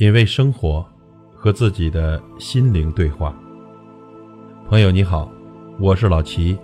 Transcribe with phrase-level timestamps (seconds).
[0.00, 0.82] 品味生活，
[1.34, 3.38] 和自己的心灵对话。
[4.66, 5.30] 朋友你好，
[5.78, 6.56] 我是老齐。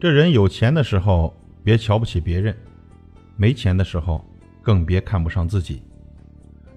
[0.00, 2.54] 这人有钱的时候，别瞧不起别人；
[3.36, 4.24] 没钱的时候，
[4.62, 5.82] 更别看不上自己。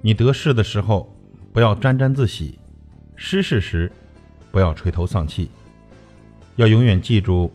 [0.02, 1.10] 你得势的时候，
[1.54, 2.60] 不要沾沾自喜；
[3.16, 3.90] 失势时，
[4.52, 5.50] 不要垂头丧气。
[6.58, 7.50] 要永远记住。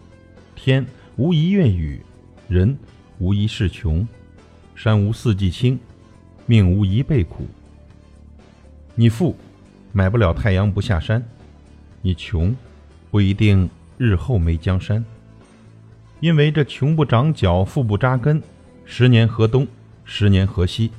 [0.63, 0.85] 天
[1.17, 1.99] 无一月雨，
[2.47, 2.77] 人
[3.19, 4.07] 无一世穷，
[4.75, 5.81] 山无四季青，
[6.45, 7.47] 命无一辈苦。
[8.95, 9.35] 你富，
[9.91, 11.19] 买不了太阳不下山；
[12.03, 12.55] 你穷，
[13.11, 15.03] 不一定日后没江山。
[16.21, 18.43] 因为这穷不长脚，富不扎根，
[18.85, 19.67] 十年河东，
[20.05, 20.91] 十年河西。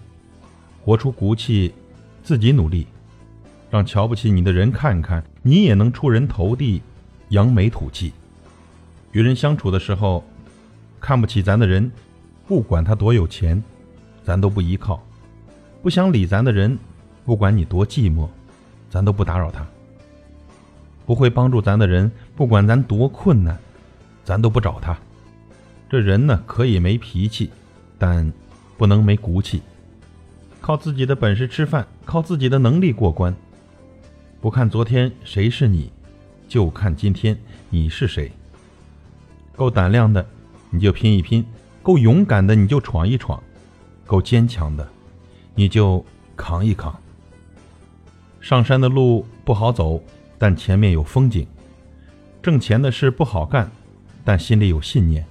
[0.83, 1.71] 活出骨气，
[2.23, 2.87] 自己努力，
[3.69, 6.81] 让瞧不起你的人看看，你也能出人头地，
[7.29, 8.11] 扬眉吐气。
[9.11, 10.23] 与人相处的时候，
[10.99, 11.91] 看不起咱的人，
[12.47, 13.61] 不管他多有钱，
[14.23, 14.99] 咱都不依靠；
[15.81, 16.77] 不想理咱的人，
[17.25, 18.27] 不管你多寂寞，
[18.89, 19.63] 咱都不打扰他；
[21.05, 23.57] 不会帮助咱的人，不管咱多困难，
[24.23, 24.97] 咱都不找他。
[25.89, 27.51] 这人呢，可以没脾气，
[27.97, 28.31] 但
[28.77, 29.61] 不能没骨气。
[30.61, 33.35] 靠自己的本事吃饭，靠自己的能力过关。
[34.39, 35.91] 不看昨天谁是你，
[36.47, 37.37] 就看今天
[37.69, 38.31] 你是谁。
[39.55, 40.25] 够胆量的，
[40.69, 41.43] 你就拼一拼；
[41.83, 43.39] 够勇敢的，你就闯一闯；
[44.05, 44.87] 够坚强的，
[45.53, 46.03] 你就
[46.35, 46.95] 扛一扛。
[48.39, 50.01] 上山的路不好走，
[50.37, 51.45] 但前面有风景；
[52.41, 53.69] 挣钱的事不好干，
[54.23, 55.23] 但心里有信念。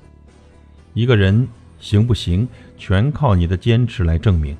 [0.94, 1.48] 一个人
[1.80, 2.46] 行不行，
[2.78, 4.56] 全靠你的坚持来证明。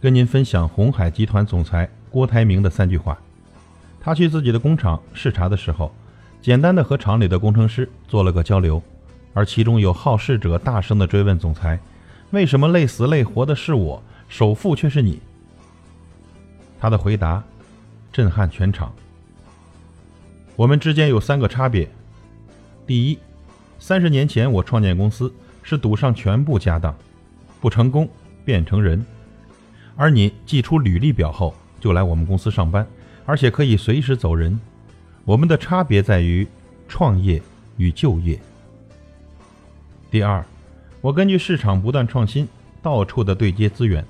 [0.00, 3.18] 跟您分享红海集团总裁郭台铭的三句话：
[4.00, 5.92] 他去自己的工厂视察的时候。
[6.46, 8.80] 简单的和厂里的工程师做了个交流，
[9.34, 11.76] 而其中有好事者大声的追问总裁
[12.30, 15.18] ：“为什么累死累活的是我，首富却是你？”
[16.78, 17.42] 他的回答
[18.12, 18.94] 震撼全场。
[20.54, 21.90] 我们之间有三个差别：
[22.86, 23.18] 第一，
[23.80, 25.34] 三十年前我创建公司
[25.64, 26.94] 是赌上全部家当，
[27.60, 28.08] 不成功
[28.44, 29.00] 变成人；
[29.96, 32.86] 而你寄出履历表后就来我们公司上班，
[33.24, 34.56] 而且可以随时走人。
[35.26, 36.46] 我们的差别在于
[36.86, 37.42] 创业
[37.78, 38.40] 与就业。
[40.08, 40.42] 第二，
[41.00, 42.46] 我根据市场不断创新，
[42.80, 44.06] 到处的对接资源，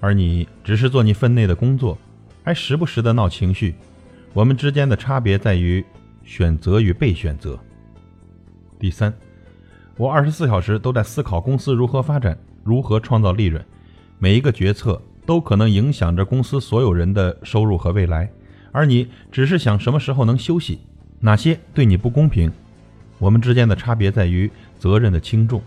[0.00, 1.98] 而你只是做你分内的工作，
[2.42, 3.74] 还时不时的闹情绪。
[4.32, 5.84] 我们之间的差别在于
[6.24, 7.58] 选择与被选择。
[8.78, 9.12] 第三，
[9.98, 13.62] 我二十四小时都在思考公司如何发展，如何创造利润，
[14.18, 18.32] 每一个决策都可能影响着公司所有人的收入和未来。
[18.74, 20.80] 而你只是想什么时候能休息，
[21.20, 22.50] 哪些对你不公平？
[23.20, 25.62] 我们之间的差别在于责任的轻重。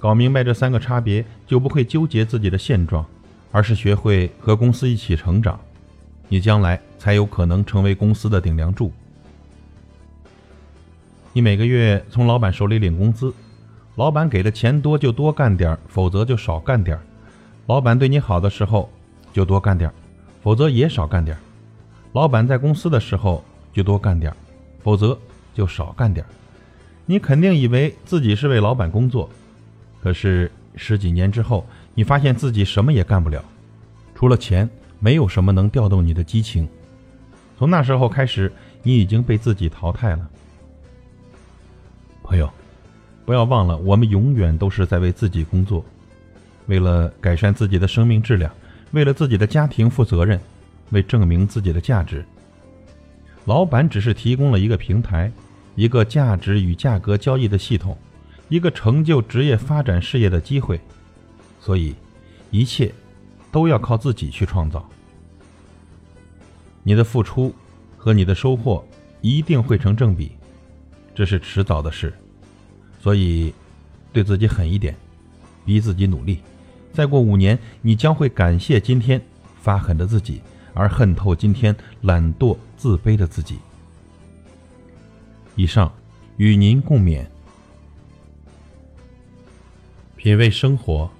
[0.00, 3.06] 搞明白这三个差别，就不会纠结自己的现状，
[3.52, 5.58] 而是学会和公司一起成长。
[6.28, 8.92] 你将来才有可能成为公司的顶梁柱。
[11.32, 13.32] 你每个月从老板手里领工资，
[13.94, 16.98] 老板给的钱多就多干点否则就少干点
[17.66, 18.90] 老板对你好的时候
[19.32, 19.88] 就多干点
[20.46, 21.36] 否则也少干点
[22.12, 24.32] 老板在公司的时候就多干点
[24.80, 25.18] 否则
[25.52, 26.24] 就少干点
[27.04, 29.28] 你肯定以为自己是为老板工作，
[30.00, 33.44] 可是十几年之后，你发现自己什么也干不了，
[34.14, 34.70] 除了钱，
[35.00, 36.68] 没有什么能调动你的激情。
[37.58, 38.52] 从那时候开始，
[38.84, 40.28] 你已经被自己淘汰了。
[42.22, 42.48] 朋友，
[43.24, 45.84] 不要忘了，我们永远都是在为自己工作，
[46.66, 48.48] 为了改善自己的生命质量。
[48.96, 50.40] 为了自己的家庭负责任，
[50.88, 52.24] 为证明自己的价值，
[53.44, 55.30] 老板只是提供了一个平台，
[55.74, 57.94] 一个价值与价格交易的系统，
[58.48, 60.80] 一个成就职业发展事业的机会，
[61.60, 61.94] 所以
[62.50, 62.90] 一切
[63.52, 64.88] 都要靠自己去创造。
[66.82, 67.54] 你的付出
[67.98, 68.82] 和你的收获
[69.20, 70.32] 一定会成正比，
[71.14, 72.14] 这是迟早的事，
[72.98, 73.52] 所以
[74.10, 74.96] 对自己狠一点，
[75.66, 76.40] 逼自己努力。
[76.96, 79.20] 再过五年，你将会感谢今天
[79.60, 80.40] 发狠的自己，
[80.72, 83.58] 而恨透今天懒惰自卑的自己。
[85.56, 85.92] 以上
[86.38, 87.26] 与您共勉，
[90.16, 91.10] 品味生活，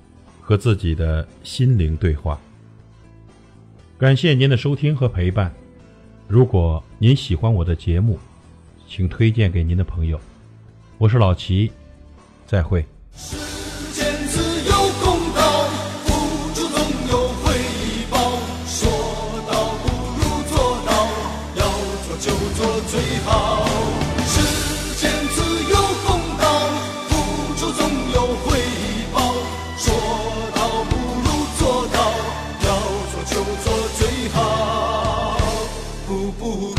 [0.41, 2.41] 和自己的心灵对话。
[3.99, 5.55] 感谢您的收听和陪伴。
[6.27, 8.19] 如果您喜欢我的节目，
[8.89, 10.19] 请推荐给您的朋友。
[10.97, 11.71] 我是老齐，
[12.47, 12.83] 再会。
[22.57, 23.67] 做最好，
[24.27, 24.41] 世
[24.97, 25.77] 间自有
[26.07, 26.45] 公道，
[27.11, 27.81] 付出总
[28.15, 28.17] 有
[28.47, 28.59] 回
[29.13, 29.35] 报。
[29.77, 29.93] 说
[30.55, 30.59] 到
[30.89, 31.27] 不如
[31.59, 31.99] 做到，
[32.65, 32.69] 要
[33.13, 33.67] 做就做
[33.99, 34.01] 最
[34.31, 35.39] 好。
[36.09, 36.76] 不不。